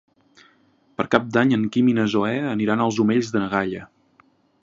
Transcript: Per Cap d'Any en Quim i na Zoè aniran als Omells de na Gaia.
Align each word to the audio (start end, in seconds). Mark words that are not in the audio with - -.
Per 1.01 1.05
Cap 1.15 1.27
d'Any 1.35 1.53
en 1.57 1.67
Quim 1.75 1.91
i 1.91 1.93
na 1.99 2.07
Zoè 2.15 2.33
aniran 2.55 2.83
als 2.87 2.99
Omells 3.05 3.33
de 3.35 3.43
na 3.45 3.51
Gaia. 3.55 3.85